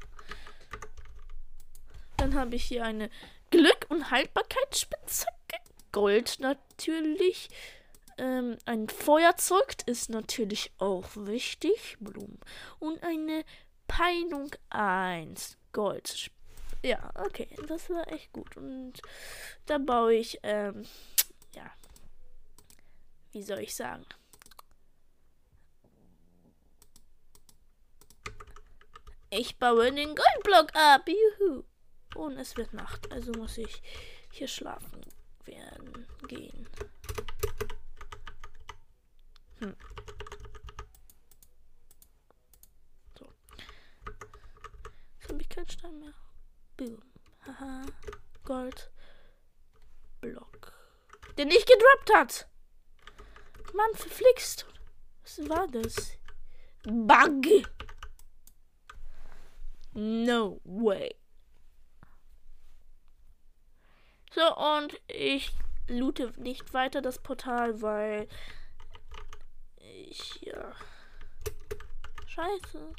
Dann 2.16 2.34
habe 2.34 2.56
ich 2.56 2.64
hier 2.64 2.84
eine 2.84 3.10
Glück- 3.50 3.86
und 3.90 4.10
Haltbarkeitsspitzhacke. 4.10 5.58
Gold 5.92 6.40
natürlich. 6.40 7.50
Ähm, 8.16 8.56
ein 8.64 8.88
Feuerzeug 8.88 9.76
ist 9.84 10.08
natürlich 10.08 10.72
auch 10.78 11.08
wichtig. 11.14 11.98
Blumen. 12.00 12.40
Und 12.78 13.02
eine 13.02 13.44
Peilung 13.86 14.50
1. 14.70 15.58
Gold. 15.72 16.30
Ja, 16.82 17.12
okay. 17.16 17.48
Das 17.68 17.90
war 17.90 18.10
echt 18.10 18.32
gut. 18.32 18.56
Und 18.56 18.94
da 19.66 19.76
baue 19.76 20.14
ich, 20.14 20.40
ähm, 20.42 20.86
ja. 21.54 21.70
Wie 23.32 23.42
soll 23.42 23.58
ich 23.58 23.74
sagen? 23.76 24.06
Ich 29.38 29.58
baue 29.58 29.92
den 29.92 30.14
Goldblock 30.14 30.74
ab. 30.74 31.06
Juhu. 31.06 31.64
Und 32.14 32.38
es 32.38 32.56
wird 32.56 32.72
Nacht. 32.72 33.12
Also 33.12 33.32
muss 33.32 33.58
ich 33.58 33.82
hier 34.32 34.48
schlafen 34.48 35.02
werden 35.44 36.06
gehen. 36.26 36.66
Hm. 39.58 39.76
So. 43.18 43.28
Jetzt 45.18 45.28
habe 45.28 45.42
ich 45.42 45.48
keinen 45.50 45.68
Stein 45.68 45.98
mehr. 45.98 46.14
Boom. 46.78 47.02
Haha. 47.46 47.84
Gold. 48.42 48.90
Block. 50.22 50.72
Der 51.36 51.44
nicht 51.44 51.66
gedroppt 51.68 52.14
hat. 52.14 52.48
Mann, 53.74 53.94
verflixt. 53.96 54.64
Was 55.22 55.46
war 55.46 55.68
das? 55.68 56.12
Bug. 56.84 57.75
No 59.96 60.60
way. 60.64 61.16
So, 64.30 64.54
und 64.54 65.00
ich 65.06 65.50
loote 65.88 66.34
nicht 66.38 66.74
weiter 66.74 67.00
das 67.00 67.18
Portal, 67.18 67.80
weil 67.80 68.28
ich, 69.78 70.42
ja. 70.42 70.74
Scheiße. 72.26 72.92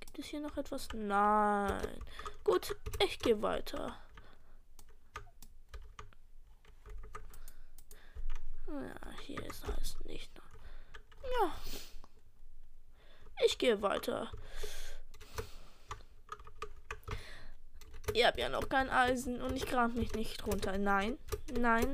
Gibt 0.00 0.18
es 0.18 0.24
hier 0.24 0.40
noch 0.40 0.56
etwas? 0.56 0.88
Nein. 0.94 2.02
Gut, 2.42 2.74
ich 3.04 3.18
gehe 3.18 3.42
weiter. 3.42 4.00
Ja, 8.68 9.10
hier 9.20 9.44
ist 9.44 9.62
alles 9.66 9.98
nicht. 10.04 10.32
Ja. 11.22 11.54
Ich 13.44 13.58
gehe 13.58 13.82
weiter. 13.82 14.30
Ihr 18.14 18.26
habt 18.26 18.38
ja 18.38 18.48
noch 18.48 18.68
kein 18.68 18.88
Eisen 18.88 19.42
und 19.42 19.56
ich 19.56 19.66
grab 19.66 19.94
mich 19.94 20.14
nicht 20.14 20.46
runter. 20.46 20.78
Nein, 20.78 21.18
nein, 21.58 21.92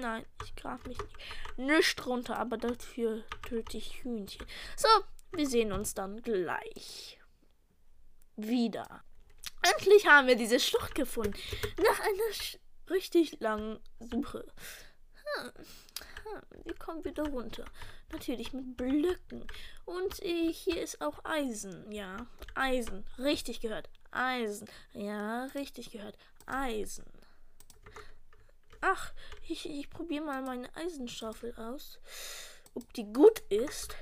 nein, 0.00 0.26
ich 0.44 0.56
grab 0.56 0.84
mich 0.86 0.98
nicht, 0.98 1.16
nicht 1.56 2.06
runter, 2.06 2.38
aber 2.38 2.56
dafür 2.56 3.22
töte 3.42 3.76
ich 3.76 4.02
Hühnchen. 4.02 4.44
So, 4.76 4.88
wir 5.32 5.46
sehen 5.46 5.72
uns 5.72 5.94
dann 5.94 6.20
gleich 6.22 7.20
wieder. 8.36 9.04
Endlich 9.62 10.06
haben 10.06 10.26
wir 10.26 10.36
diese 10.36 10.58
Schlucht 10.58 10.94
gefunden. 10.94 11.38
Nach 11.76 12.00
einer 12.00 12.90
richtig 12.90 13.38
langen 13.40 13.78
Suche. 14.00 14.44
Hm, 15.14 15.52
hm, 16.24 16.64
wir 16.64 16.74
kommen 16.74 17.04
wieder 17.04 17.24
runter. 17.24 17.64
Natürlich 18.10 18.52
mit 18.52 18.76
Blöcken. 18.76 19.46
Und 19.84 20.22
äh, 20.22 20.52
hier 20.52 20.82
ist 20.82 21.00
auch 21.00 21.24
Eisen. 21.24 21.90
Ja, 21.90 22.26
Eisen. 22.54 23.04
Richtig 23.18 23.60
gehört. 23.60 23.88
Eisen. 24.10 24.68
Ja, 24.92 25.46
richtig 25.54 25.90
gehört. 25.90 26.16
Eisen. 26.46 27.06
Ach, 28.80 29.12
ich, 29.48 29.68
ich 29.68 29.88
probiere 29.90 30.24
mal 30.24 30.42
meine 30.42 30.74
Eisenschaufel 30.76 31.54
aus. 31.56 31.98
Ob 32.74 32.92
die 32.94 33.04
gut 33.12 33.40
ist. 33.48 33.94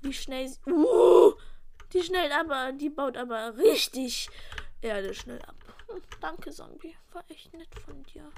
Wie 0.00 0.12
schnell 0.12 0.48
sie. 0.48 0.58
Uh, 0.70 1.34
die 1.92 2.02
schnell 2.02 2.32
aber, 2.32 2.72
die 2.72 2.90
baut 2.90 3.16
aber 3.16 3.56
richtig 3.56 4.28
Erde 4.80 5.14
schnell 5.14 5.40
ab. 5.42 5.54
Hm, 5.88 6.02
danke, 6.20 6.50
Zombie. 6.50 6.96
War 7.12 7.24
echt 7.28 7.52
nett 7.54 7.74
von 7.84 8.02
dir. 8.04 8.30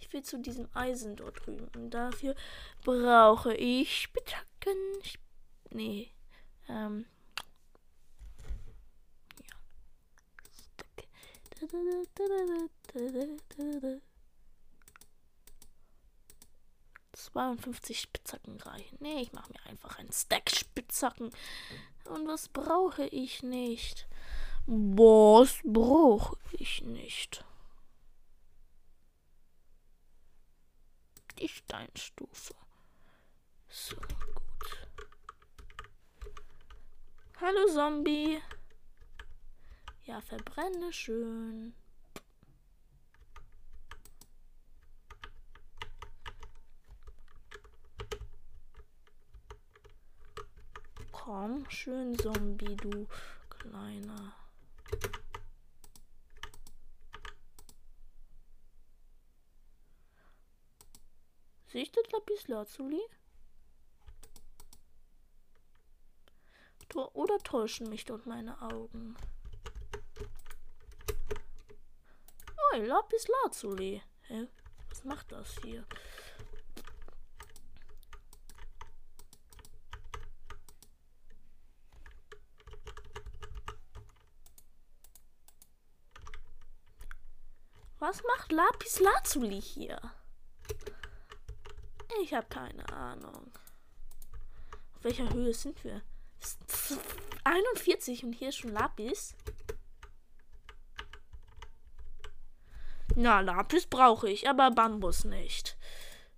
Ich 0.00 0.12
will 0.12 0.22
zu 0.22 0.38
diesem 0.38 0.68
Eisen 0.74 1.16
dort 1.16 1.44
drüben. 1.44 1.68
Und 1.74 1.90
dafür 1.90 2.34
brauche 2.84 3.54
ich 3.54 4.02
Spitzhacken. 4.02 4.76
Nee. 5.70 6.10
Ähm, 6.68 7.06
52 17.12 18.00
Spitzhacken 18.00 18.60
reichen. 18.60 18.98
Nee, 19.00 19.20
ich 19.22 19.32
mache 19.32 19.52
mir 19.52 19.70
einfach 19.70 19.98
einen 19.98 20.12
Stack 20.12 20.50
Spitzhacken. 20.50 21.30
Und 22.04 22.26
was 22.26 22.48
brauche 22.48 23.06
ich 23.06 23.42
nicht? 23.42 24.06
Was 24.66 25.60
brauche 25.64 26.36
ich 26.52 26.82
nicht? 26.82 27.44
Die 31.38 31.48
Steinstufe. 31.48 32.54
So, 33.68 33.94
gut. 33.96 34.88
Hallo 37.40 37.66
Zombie. 37.72 38.42
Ja, 40.04 40.20
verbrenne 40.20 40.92
schön. 40.92 41.74
Komm, 51.12 51.70
schön 51.70 52.18
Zombie, 52.18 52.74
du 52.74 53.06
kleiner. 53.48 54.34
Sehe 61.68 61.82
ich 61.82 61.92
das 61.92 62.10
Lapis 62.12 62.48
Lazuli? 62.48 63.02
Oder 67.12 67.38
täuschen 67.38 67.90
mich 67.90 68.06
dort 68.06 68.24
meine 68.24 68.60
Augen? 68.62 69.14
Hey, 72.72 72.86
Lapis 72.86 73.26
Lazuli. 73.28 74.02
Hä? 74.22 74.46
Was 74.88 75.04
macht 75.04 75.30
das 75.30 75.56
hier? 75.62 75.84
Was 87.98 88.22
macht 88.22 88.52
Lapis 88.52 89.00
Lazuli 89.00 89.60
hier? 89.60 90.00
Ich 92.22 92.34
habe 92.34 92.46
keine 92.48 92.88
Ahnung. 92.92 93.52
Auf 94.96 95.04
welcher 95.04 95.32
Höhe 95.32 95.54
sind 95.54 95.82
wir? 95.84 96.02
41 97.44 98.24
und 98.24 98.32
hier 98.32 98.48
ist 98.48 98.58
schon 98.58 98.72
Lapis. 98.72 99.34
Na, 103.14 103.40
Lapis 103.40 103.86
brauche 103.86 104.28
ich, 104.28 104.48
aber 104.48 104.70
Bambus 104.70 105.24
nicht. 105.24 105.76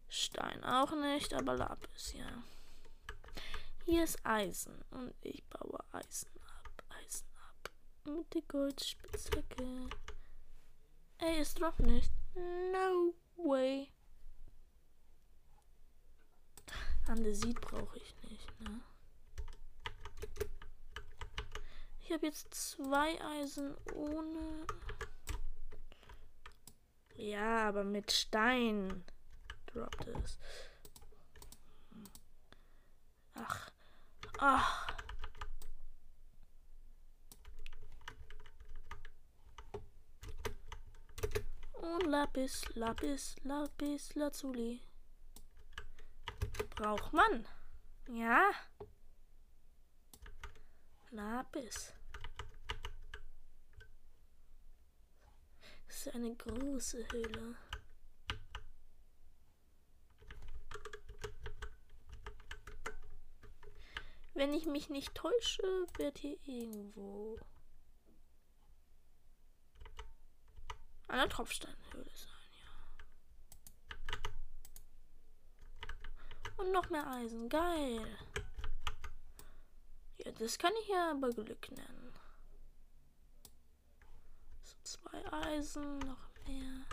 Stein 0.08 0.64
auch 0.64 0.92
nicht, 0.92 1.34
aber 1.34 1.56
Lapis, 1.56 2.14
ja. 2.14 2.42
Hier 3.84 4.04
ist 4.04 4.24
Eisen 4.24 4.84
und 4.90 5.14
ich 5.20 5.44
baue 5.48 5.78
Eisen 5.92 6.30
ab, 6.58 6.84
Eisen 6.88 7.26
ab. 7.48 7.70
Mit 8.04 8.32
der 8.34 8.42
Goldspitzhacke. 8.42 9.88
Ey, 11.18 11.40
es 11.40 11.54
droppt 11.54 11.80
nicht. 11.80 12.12
No 12.34 13.14
way. 13.36 13.92
Andesit 17.10 17.60
brauche 17.60 17.98
ich 17.98 18.14
nicht, 18.30 18.60
ne? 18.60 18.80
Ich 22.00 22.12
habe 22.12 22.26
jetzt 22.26 22.54
zwei 22.54 23.20
Eisen 23.22 23.76
ohne 23.94 24.66
ja, 27.20 27.68
aber 27.68 27.84
mit 27.84 28.10
Stein 28.10 29.04
droppt 29.66 30.08
es. 30.08 30.38
Ach. 33.34 33.70
Ach. 34.38 34.86
Und 41.74 42.06
Lapis, 42.06 42.62
Lapis, 42.74 43.36
Lapis, 43.42 44.14
Lazuli. 44.14 44.80
Braucht 46.76 47.12
man. 47.12 47.46
Ja. 48.08 48.50
Lapis. 51.10 51.92
Das 55.86 56.06
ist 56.06 56.14
eine 56.14 56.34
große 56.34 57.06
Höhle. 57.12 57.56
Wenn 64.34 64.54
ich 64.54 64.64
mich 64.64 64.88
nicht 64.88 65.14
täusche, 65.14 65.62
wird 65.98 66.16
hier 66.16 66.38
irgendwo 66.44 67.38
eine 71.08 71.28
Tropfsteinhöhle 71.28 72.10
sein, 72.14 72.30
ja. 72.62 72.70
Und 76.60 76.72
noch 76.72 76.90
mehr 76.90 77.06
Eisen. 77.10 77.48
Geil. 77.48 78.06
Ja, 80.18 80.30
das 80.32 80.58
kann 80.58 80.72
ich 80.82 80.88
ja 80.88 81.12
aber 81.12 81.30
Glück 81.30 81.70
nennen. 81.70 82.12
So, 84.62 84.76
zwei 84.82 85.32
Eisen, 85.32 86.00
noch 86.00 86.28
mehr. 86.46 86.84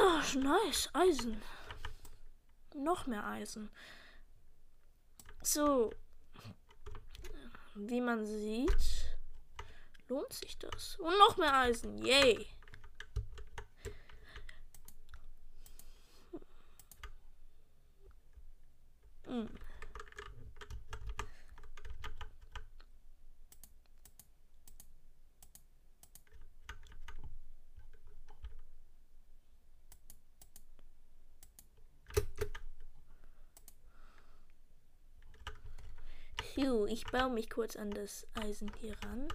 Ah, 0.00 0.22
nice. 0.34 0.88
Eisen. 0.94 1.42
Noch 2.74 3.06
mehr 3.06 3.26
Eisen. 3.26 3.70
So. 5.42 5.90
Wie 7.74 8.00
man 8.00 8.24
sieht, 8.24 9.07
lohnt 10.08 10.32
sich 10.32 10.58
das. 10.58 10.96
Und 10.98 11.18
noch 11.18 11.36
mehr 11.36 11.54
Eisen. 11.54 12.04
Yay. 12.04 12.46
Hm. 19.26 19.48
Ich 36.98 37.04
baue 37.04 37.30
mich 37.30 37.48
kurz 37.48 37.76
an 37.76 37.90
das 37.90 38.26
Eisen 38.34 38.72
hier 38.80 38.96
ran. 39.04 39.28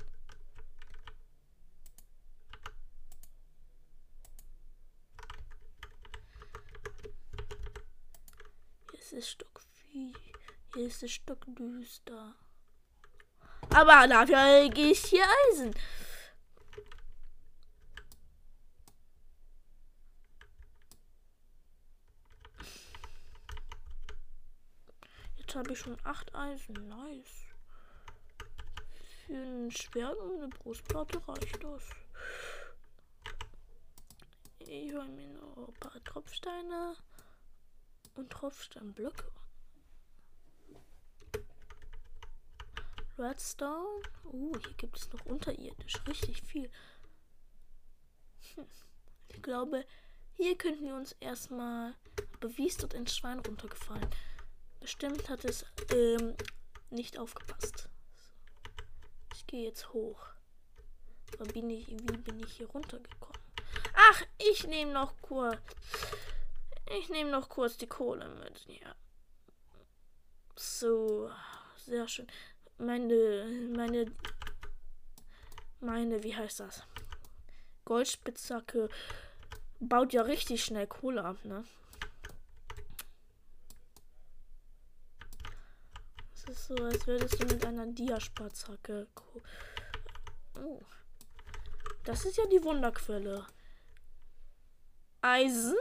Ist 9.14 9.26
es 9.26 9.30
stockvieh. 9.30 10.14
Hier 10.74 10.88
ist 10.88 11.04
es 11.04 11.12
stockdüster. 11.12 12.34
Aber 13.70 14.08
dafür 14.08 14.70
gehe 14.70 14.90
ich 14.90 15.06
hier 15.06 15.24
Eisen. 15.52 15.76
Jetzt 25.36 25.56
habe 25.56 25.74
ich 25.74 25.80
schon 25.80 25.98
acht 26.04 26.34
Eisen. 26.34 26.74
Nice. 26.88 27.46
Für 29.28 29.36
ein 29.36 29.70
Schwert 29.70 30.18
und 30.18 30.38
eine 30.38 30.48
Brustplatte 30.48 31.22
reicht 31.28 31.64
das. 31.64 31.84
Ich 34.58 34.92
hole 34.92 35.08
mir 35.10 35.30
noch 35.30 35.68
ein 35.68 35.74
paar 35.76 36.04
Tropfsteine 36.04 36.96
und 38.16 38.30
Tropfsteinblöcke. 38.30 39.32
Redstone. 43.18 44.02
Uh, 44.26 44.58
hier 44.58 44.74
gibt 44.74 44.98
es 44.98 45.12
noch 45.12 45.26
unterirdisch 45.26 46.02
richtig 46.08 46.42
viel. 46.42 46.70
Hm. 48.56 48.66
Ich 49.28 49.42
glaube, 49.42 49.86
hier 50.34 50.58
könnten 50.58 50.86
wir 50.86 50.96
uns 50.96 51.14
erstmal. 51.20 51.96
Aber 52.34 52.58
wie 52.58 52.68
ist 52.68 52.82
dort 52.82 52.96
ein 52.96 53.08
Schwein 53.08 53.40
runtergefallen? 53.40 54.10
Bestimmt 54.80 55.30
hat 55.30 55.46
es 55.46 55.66
ähm, 55.92 56.36
nicht 56.90 57.18
aufgepasst. 57.18 57.88
Ich 59.34 59.48
gehe 59.48 59.66
jetzt 59.66 59.94
hoch. 59.94 60.28
Aber 61.40 61.46
bin 61.52 61.70
ich, 61.70 61.88
wie 61.88 62.18
bin 62.18 62.40
ich 62.40 62.54
hier 62.54 62.68
runtergekommen? 62.68 63.42
Ach, 63.96 64.24
ich 64.38 64.68
nehme 64.68 64.92
noch 64.92 65.14
kurz. 65.22 65.58
Ich 66.90 67.10
nehme 67.10 67.32
noch 67.32 67.50
kurz 67.50 67.78
die 67.78 67.88
Kohle 67.88 68.28
mit. 68.30 68.66
Ja. 68.68 68.96
So, 70.56 71.30
sehr 71.78 72.08
schön. 72.08 72.28
Meine, 72.78 73.46
meine, 73.76 74.12
meine, 75.80 76.24
wie 76.24 76.36
heißt 76.36 76.60
das? 76.60 76.84
Goldspitzhacke 77.86 78.90
baut 79.80 80.14
ja 80.14 80.22
richtig 80.22 80.64
schnell 80.64 80.88
Kohle 80.88 81.24
ab, 81.24 81.44
ne? 81.44 81.64
Es 86.34 86.44
ist 86.46 86.68
so, 86.68 86.76
als 86.76 87.08
würdest 87.08 87.42
du 87.42 87.48
mit 87.48 87.66
einer 87.66 87.88
Diaspatzhacke. 87.88 89.08
Oh. 90.62 90.82
Das 92.04 92.26
ist 92.26 92.38
ja 92.38 92.46
die 92.48 92.64
Wunderquelle. 92.64 93.46
Eisen, 95.22 95.78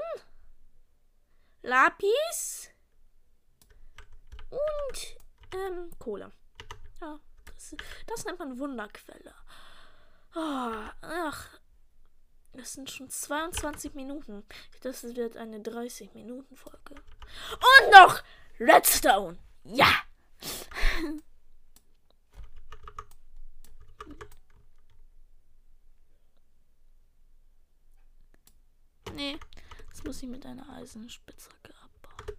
Lapis 1.63 2.71
und 4.51 5.17
ähm, 5.55 5.91
Kohle. 5.99 6.33
Ja, 7.01 7.19
das, 7.47 7.77
das 8.07 8.25
nennt 8.25 8.39
man 8.39 8.59
Wunderquelle. 8.59 9.35
Oh, 10.35 10.73
ach, 11.03 11.61
das 12.53 12.73
sind 12.73 12.91
schon 12.91 13.09
22 13.09 13.95
Minuten. 13.95 14.45
Das 14.83 15.05
wird 15.05 15.37
eine 15.37 15.61
30 15.61 16.15
Minuten 16.15 16.57
Folge. 16.57 16.95
Und 16.95 17.93
noch 17.93 18.23
Redstone. 18.59 19.39
Ja. 19.65 19.91
nee, 29.15 29.39
muss 30.05 30.23
ich 30.23 30.29
mit 30.29 30.47
einer 30.47 30.69
Eisenspitzhacke 30.71 31.75
abbauen. 31.83 32.37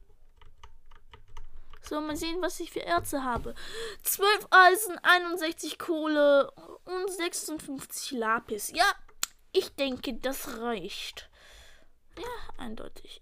So, 1.81 2.01
mal 2.01 2.15
sehen, 2.15 2.41
was 2.41 2.59
ich 2.59 2.71
für 2.71 2.83
Erze 2.83 3.23
habe. 3.23 3.55
12 4.03 4.47
Eisen, 4.49 4.97
61 4.99 5.77
Kohle 5.77 6.51
und 6.85 7.11
56 7.11 8.11
Lapis. 8.11 8.71
Ja, 8.71 8.85
ich 9.51 9.75
denke, 9.75 10.13
das 10.15 10.59
reicht. 10.59 11.29
Ja, 12.17 12.63
eindeutig. 12.63 13.21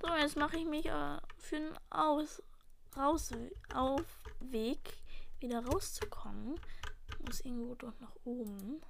So, 0.00 0.14
jetzt 0.14 0.36
mache 0.36 0.58
ich 0.58 0.64
mich 0.64 0.86
äh, 0.86 1.18
für 1.38 1.56
einen 1.56 1.78
Aus 1.90 2.42
raus 2.96 3.30
auf 3.74 4.04
Weg 4.40 5.02
wieder 5.40 5.64
rauszukommen. 5.64 6.60
Muss 7.24 7.40
irgendwo 7.40 7.74
dort 7.74 8.00
nach 8.00 8.14
oben. 8.24 8.82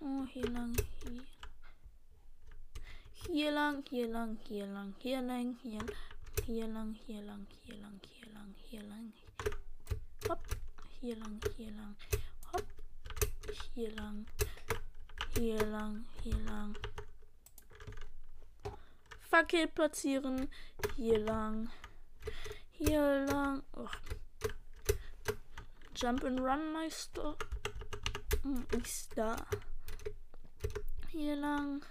Oh, 0.00 0.24
hier 0.32 0.48
lang, 0.50 0.76
hier. 1.02 1.22
Hier 3.28 3.50
lang, 3.50 3.82
hier 3.90 4.08
lang, 4.08 4.38
hier 4.48 4.66
lang, 4.66 4.94
hier 4.98 5.22
lang, 5.22 5.56
hier, 5.62 5.84
hier 6.46 6.68
lang, 6.68 6.96
hier 7.06 7.22
lang, 7.22 7.46
hier 7.64 7.76
lang, 7.76 8.00
hier 8.08 8.28
lang, 8.32 8.54
hier 8.68 8.82
lang. 8.82 9.12
Hopp, 10.28 10.46
hier 11.00 11.16
lang, 11.16 11.40
hier 11.56 11.70
lang. 11.72 11.96
Hopp, 12.52 12.66
hier 13.74 13.90
lang. 13.94 14.26
Hier 15.36 15.66
lang, 15.66 16.06
hier 16.22 16.38
lang. 16.46 16.76
Fackel 19.20 19.68
platzieren. 19.68 20.48
Hier 20.96 21.18
lang. 21.18 21.68
Hier 22.70 23.26
lang. 23.26 23.62
Oh. 23.76 23.90
Jump 25.94 26.24
and 26.24 26.40
Run 26.40 26.72
Meister. 26.72 27.36
Hm, 28.42 28.66
ist 28.80 29.16
da. 29.16 29.36
Hier 31.16 31.36
lang. 31.36 31.82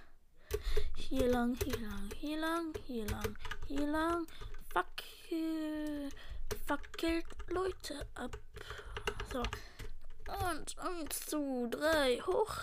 Hier 0.96 1.28
lang, 1.28 1.58
hier 1.64 1.80
lang, 1.80 2.12
hier 2.16 2.38
lang, 2.38 2.74
hier 2.86 3.08
lang, 3.08 3.38
hier 3.66 3.88
lang. 3.88 4.28
Fackel. 4.72 6.12
Fackelt 6.68 7.26
Leute 7.50 8.06
ab. 8.14 8.38
So. 9.34 9.42
Und 10.52 10.78
eins, 10.78 11.22
zwei, 11.22 11.68
drei, 11.72 12.20
hoch. 12.22 12.56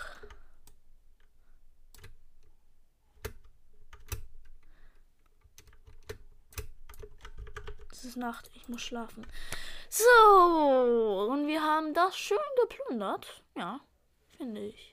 Es 7.91 8.05
ist 8.05 8.15
Nacht, 8.15 8.49
ich 8.53 8.69
muss 8.69 8.81
schlafen. 8.81 9.27
So, 9.89 11.27
und 11.29 11.45
wir 11.45 11.61
haben 11.61 11.93
das 11.93 12.17
schön 12.17 12.37
geplündert. 12.61 13.43
Ja, 13.57 13.81
finde 14.37 14.61
ich. 14.61 14.92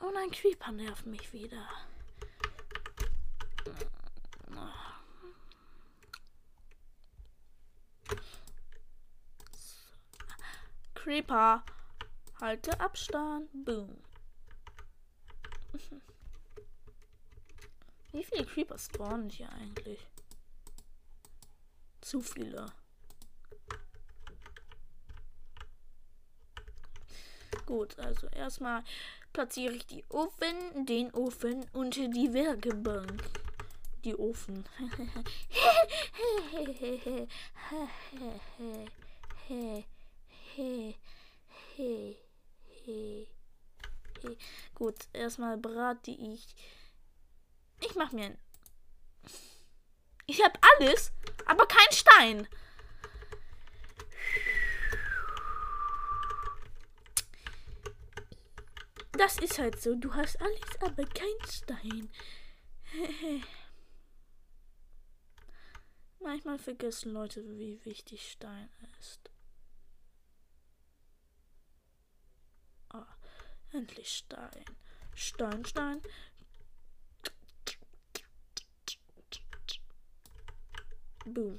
Und 0.00 0.16
ein 0.16 0.30
Creeper 0.30 0.72
nervt 0.72 1.06
mich 1.06 1.32
wieder. 1.32 1.68
Creeper. 11.06 11.62
Halte 12.40 12.80
Abstand. 12.80 13.48
Boom. 13.64 13.96
Wie 18.10 18.24
viele 18.24 18.44
Creeper 18.44 18.76
spawnen 18.76 19.30
hier 19.30 19.48
eigentlich? 19.52 20.04
Zu 22.00 22.20
viele. 22.20 22.66
Gut, 27.66 27.98
also 27.98 28.28
erstmal 28.28 28.82
platziere 29.32 29.74
ich 29.74 29.86
die 29.86 30.04
Ofen, 30.08 30.86
den 30.86 31.12
Ofen 31.12 31.66
und 31.72 31.96
die 31.96 32.32
Werkbank. 32.32 33.24
Die 34.04 34.14
Ofen. 34.14 34.64
Gut, 44.74 44.94
erstmal 45.12 45.58
brate 45.58 46.12
ich. 46.12 46.54
Ich 47.80 47.96
mach 47.96 48.12
mir 48.12 48.26
ein. 48.26 48.38
Ich 50.26 50.40
hab 50.42 50.56
alles, 50.78 51.10
aber 51.46 51.66
kein 51.66 51.92
Stein. 51.92 52.46
Das 59.16 59.38
ist 59.38 59.58
halt 59.58 59.80
so. 59.80 59.94
Du 59.94 60.14
hast 60.14 60.40
alles, 60.40 60.80
aber 60.80 61.04
kein 61.04 61.50
Stein. 61.50 62.10
Manchmal 66.20 66.58
vergessen 66.58 67.12
Leute, 67.12 67.42
wie 67.56 67.84
wichtig 67.84 68.30
Stein 68.30 68.68
ist. 68.98 69.30
Ah, 72.90 73.06
endlich 73.72 74.08
Stein. 74.08 74.64
Stein, 75.14 75.64
Stein. 75.64 76.02
Boom. 81.24 81.58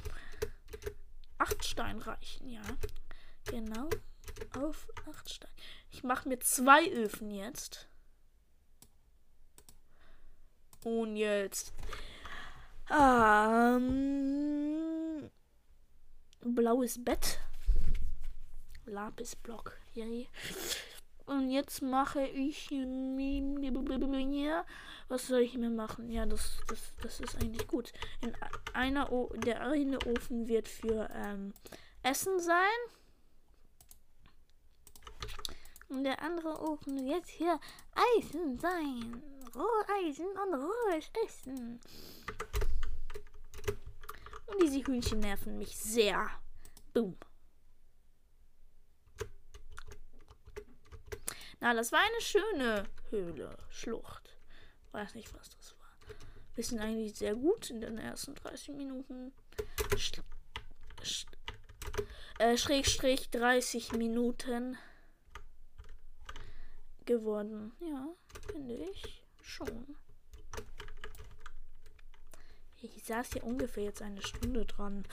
Acht 1.37 1.63
Stein 1.63 1.99
reichen, 1.99 2.49
ja. 2.49 2.61
Genau. 3.45 3.89
Auf 4.57 4.87
acht 5.07 5.29
Stein. 5.29 5.51
Ich 5.91 6.03
mache 6.03 6.27
mir 6.29 6.39
zwei 6.39 6.89
Öfen 6.91 7.31
jetzt. 7.31 7.87
Und 10.83 11.15
jetzt. 11.17 11.73
Ähm, 12.89 13.89
blaues 16.41 17.03
Bett. 17.03 17.39
Lapisblock. 18.85 19.77
Yay. 19.93 20.29
Und 21.25 21.49
jetzt 21.49 21.81
mache 21.81 22.25
ich 22.25 22.69
was 25.09 25.27
soll 25.27 25.41
ich 25.41 25.55
mir 25.55 25.69
machen? 25.69 26.09
Ja, 26.09 26.25
das, 26.25 26.57
das, 26.67 26.79
das 27.01 27.19
ist 27.19 27.35
eigentlich 27.35 27.67
gut. 27.67 27.91
In 28.21 28.33
einer 28.73 29.11
o 29.11 29.33
der 29.35 29.61
eine 29.61 29.99
Ofen 30.05 30.47
wird 30.47 30.67
für 30.67 31.09
ähm, 31.13 31.53
Essen 32.03 32.39
sein. 32.39 32.77
Und 35.89 36.03
der 36.03 36.21
andere 36.21 36.59
Ofen 36.61 37.05
wird 37.05 37.25
hier 37.27 37.59
Eisen 38.17 38.59
sein. 38.59 39.23
Roheisen 39.55 40.27
und 40.27 40.53
rohes 40.53 41.09
Essen. 41.25 41.79
Und 44.47 44.61
diese 44.61 44.85
Hühnchen 44.85 45.19
nerven 45.19 45.57
mich 45.57 45.77
sehr. 45.77 46.29
Boom. 46.93 47.17
Na, 51.59 51.73
das 51.73 51.91
war 51.91 51.99
eine 51.99 52.21
schöne 52.21 52.83
Höhle, 53.09 53.57
Schlucht. 53.69 54.37
Weiß 54.91 55.15
nicht, 55.15 55.33
was 55.33 55.49
das 55.49 55.75
war. 55.79 55.87
Wir 56.55 56.63
sind 56.63 56.79
eigentlich 56.79 57.15
sehr 57.15 57.35
gut 57.35 57.69
in 57.69 57.81
den 57.81 57.97
ersten 57.97 58.35
30 58.35 58.75
Minuten. 58.75 59.33
Sch 59.95 60.21
Sch 61.01 61.25
äh, 62.39 62.57
Schrägstrich 62.57 63.29
30 63.31 63.93
Minuten 63.93 64.77
geworden. 67.07 67.71
Ja, 67.79 68.07
finde 68.51 68.75
ich 68.75 69.23
schon. 69.41 69.95
Ich 72.79 73.03
saß 73.03 73.33
hier 73.33 73.43
ungefähr 73.43 73.85
jetzt 73.85 74.03
eine 74.03 74.21
Stunde 74.21 74.65
dran. 74.65 75.07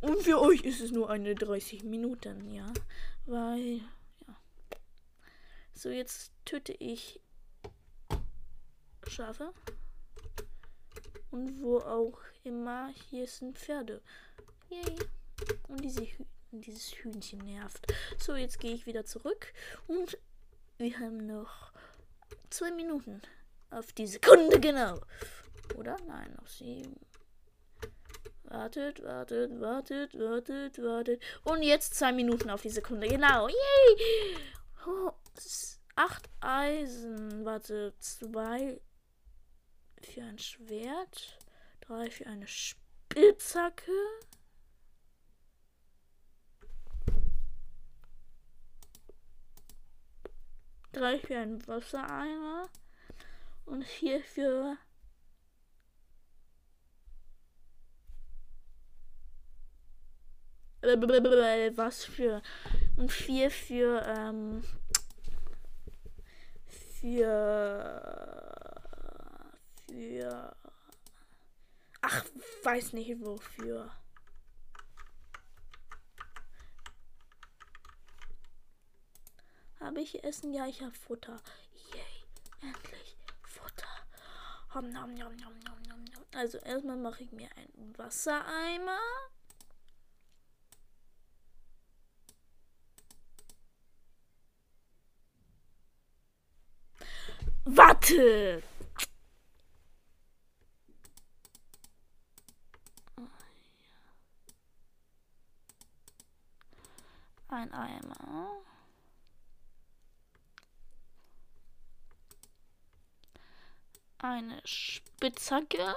Und 0.00 0.22
für 0.22 0.40
euch 0.40 0.62
ist 0.62 0.80
es 0.80 0.90
nur 0.90 1.08
eine 1.08 1.36
30 1.36 1.84
Minuten, 1.84 2.50
ja. 2.50 2.66
Weil, 3.26 3.80
ja. 4.26 4.36
So, 5.72 5.90
jetzt 5.90 6.32
töte 6.44 6.72
ich 6.72 7.20
Schafe. 9.06 9.52
Und 11.30 11.62
wo 11.62 11.78
auch 11.78 12.18
immer, 12.42 12.92
hier 13.08 13.28
sind 13.28 13.56
Pferde. 13.56 14.02
Yay. 14.68 14.98
Und 15.68 15.84
diese 15.84 16.02
Hü 16.02 16.24
dieses 16.52 16.92
Hühnchen 16.92 17.40
nervt. 17.40 17.92
So, 18.18 18.34
jetzt 18.34 18.60
gehe 18.60 18.72
ich 18.72 18.86
wieder 18.86 19.04
zurück 19.04 19.52
und 19.86 20.18
wir 20.78 20.98
haben 20.98 21.26
noch 21.26 21.72
zwei 22.50 22.70
Minuten 22.70 23.22
auf 23.70 23.92
die 23.92 24.06
Sekunde 24.06 24.60
genau. 24.60 25.00
Oder? 25.76 25.96
Nein, 26.06 26.34
noch 26.38 26.46
sieben. 26.46 26.94
Wartet, 28.44 29.02
wartet, 29.02 29.60
wartet, 29.60 30.18
wartet, 30.18 30.82
wartet. 30.82 31.22
Und 31.44 31.62
jetzt 31.62 31.94
zwei 31.94 32.12
Minuten 32.12 32.50
auf 32.50 32.62
die 32.62 32.70
Sekunde. 32.70 33.08
Genau. 33.08 33.48
Yay! 33.48 34.36
Oh, 34.86 35.10
acht 35.96 36.28
Eisen. 36.40 37.44
Warte, 37.44 37.94
zwei 37.98 38.80
für 40.00 40.22
ein 40.22 40.38
Schwert. 40.38 41.38
Drei 41.80 42.10
für 42.10 42.26
eine 42.26 42.46
Spitzhacke. 42.46 43.92
Drei 50.96 51.18
für 51.18 51.38
einen 51.38 51.66
Wassereimer. 51.66 52.68
Und 53.66 53.84
vier 53.84 54.22
für 54.22 54.76
was 61.76 62.04
für 62.04 62.42
und 62.96 63.10
vier 63.10 63.50
für 63.50 64.02
ähm, 64.06 64.62
für 67.00 68.00
für 69.88 70.56
ach 72.00 72.24
weiß 72.62 72.92
nicht 72.92 73.20
wofür 73.20 73.90
Habe 79.80 80.00
ich 80.00 80.24
Essen? 80.24 80.52
Ja, 80.52 80.66
ich 80.66 80.80
habe 80.82 80.92
Futter. 80.92 81.40
Yay, 81.92 82.70
endlich 82.70 83.16
Futter. 83.42 83.86
Hom, 84.74 84.90
nom, 84.90 85.14
nom, 85.14 85.36
nom, 85.36 85.58
nom, 85.64 85.82
nom, 85.88 86.04
nom. 86.04 86.24
Also 86.34 86.58
erstmal 86.58 86.96
mache 86.96 87.22
ich 87.22 87.32
mir 87.32 87.48
einen 87.56 87.96
Wassereimer. 87.98 88.98
Warte! 97.64 98.62
Ein 107.48 107.72
Eimer. 107.72 108.66
eine 114.26 114.55
Spitzhacke. 114.66 115.94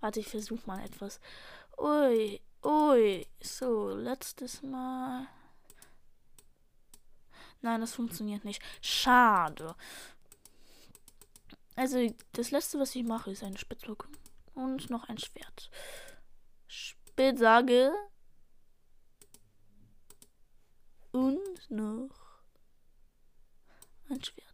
Warte, 0.00 0.20
ich 0.20 0.28
versuche 0.28 0.66
mal 0.66 0.84
etwas. 0.84 1.20
Ui, 1.78 2.40
ui. 2.64 3.26
So, 3.40 3.90
letztes 3.90 4.62
Mal. 4.62 5.26
Nein, 7.62 7.80
das 7.80 7.94
funktioniert 7.94 8.44
nicht. 8.44 8.62
Schade. 8.80 9.74
Also, 11.76 12.14
das 12.32 12.50
letzte, 12.50 12.78
was 12.78 12.94
ich 12.94 13.04
mache, 13.04 13.30
ist 13.30 13.42
eine 13.42 13.58
Spitzhacke. 13.58 14.08
Und 14.54 14.90
noch 14.90 15.08
ein 15.08 15.18
Schwert. 15.18 15.70
Spitzhacke. 16.66 17.92
Und 21.12 21.70
noch 21.70 22.10
Ein 24.08 24.22
Schwert. 24.24 24.49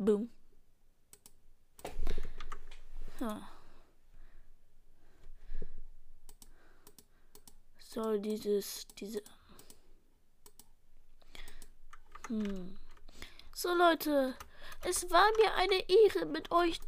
Boom. 0.00 0.30
Ja. 3.20 3.38
Soll 7.78 8.18
dieses, 8.18 8.86
diese. 8.98 9.22
Hm. 12.28 12.78
So 13.54 13.74
Leute, 13.74 14.34
es 14.86 15.10
war 15.10 15.26
mir 15.36 15.54
eine 15.56 15.84
Ehre 15.90 16.24
mit 16.24 16.50
euch 16.50 16.80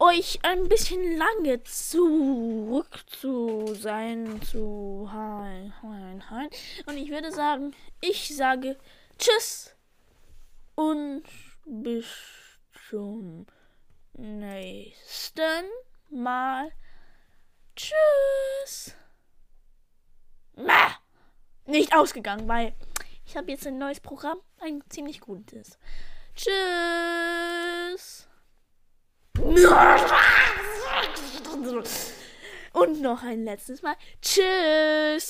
euch 0.00 0.40
ein 0.42 0.68
bisschen 0.68 1.18
lange 1.18 1.62
zurück 1.62 3.04
zu 3.06 3.76
sein, 3.76 4.42
zu 4.42 5.08
hein, 5.12 5.72
hein, 5.82 6.30
hein. 6.30 6.50
Und 6.86 6.96
ich 6.96 7.10
würde 7.10 7.30
sagen, 7.30 7.76
ich 8.00 8.34
sage 8.34 8.76
Tschüss 9.18 9.77
und 10.78 11.24
bis 11.64 12.06
zum 12.88 13.46
nächsten 14.12 15.64
Mal. 16.08 16.70
Tschüss. 17.74 18.94
Na, 20.54 20.96
nicht 21.66 21.96
ausgegangen, 21.96 22.46
weil 22.46 22.76
ich 23.26 23.36
habe 23.36 23.50
jetzt 23.50 23.66
ein 23.66 23.78
neues 23.78 23.98
Programm, 23.98 24.38
ein 24.60 24.84
ziemlich 24.88 25.20
gutes. 25.20 25.80
Tschüss. 26.36 28.28
Und 32.72 33.00
noch 33.02 33.24
ein 33.24 33.42
letztes 33.42 33.82
Mal. 33.82 33.96
Tschüss. 34.22 35.26